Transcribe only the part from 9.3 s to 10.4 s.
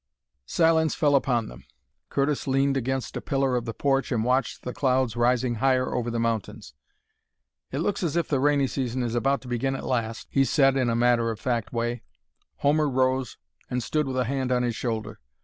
to begin at last,"